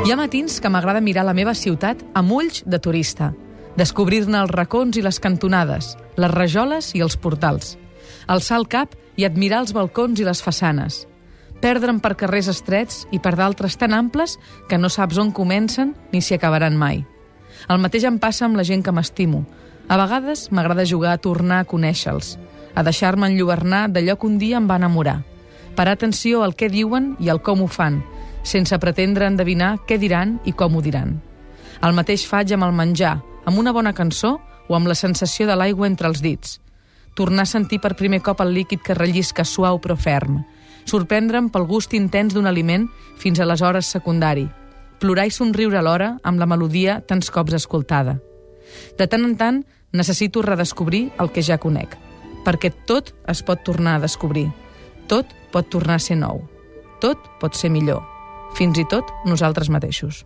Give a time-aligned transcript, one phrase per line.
[0.00, 3.34] Hi ha matins que m'agrada mirar la meva ciutat amb ulls de turista,
[3.76, 7.74] descobrir-ne els racons i les cantonades, les rajoles i els portals,
[8.26, 11.02] alçar el cap i admirar els balcons i les façanes,
[11.60, 14.38] perdre'm per carrers estrets i per d'altres tan amples
[14.70, 17.02] que no saps on comencen ni s'hi acabaran mai.
[17.68, 19.44] El mateix em passa amb la gent que m'estimo.
[19.88, 22.38] A vegades m'agrada jugar a tornar a conèixer-los,
[22.74, 25.20] a deixar-me enlluernar d'allò que un dia em va enamorar.
[25.76, 28.00] Parar atenció al què diuen i al com ho fan,
[28.42, 31.18] sense pretendre endevinar què diran i com ho diran.
[31.80, 35.56] El mateix faig amb el menjar, amb una bona cançó o amb la sensació de
[35.56, 36.58] l'aigua entre els dits.
[37.16, 40.42] Tornar a sentir per primer cop el líquid que rellisca suau però ferm.
[40.84, 42.86] Sorprendre'm pel gust intens d'un aliment
[43.18, 44.46] fins aleshores secundari.
[45.00, 48.18] Plorar i somriure alhora amb la melodia tants cops escoltada.
[48.98, 51.96] De tant en tant necessito redescobrir el que ja conec,
[52.44, 54.48] perquè tot es pot tornar a descobrir.
[55.10, 56.44] Tot pot tornar a ser nou.
[57.00, 58.09] Tot pot ser millor.
[58.58, 60.24] Fins i tot nosaltres mateixos.